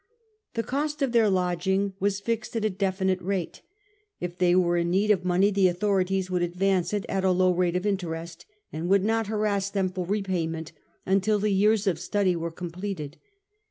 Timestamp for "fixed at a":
2.19-2.71